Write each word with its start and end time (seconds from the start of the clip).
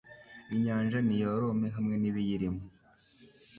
Inyanja 0.53 0.97
niyorome 1.05 1.67
hamwe 1.75 1.95
n’ibiyirimo 2.01 2.61